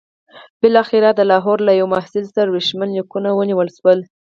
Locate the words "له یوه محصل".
1.67-2.23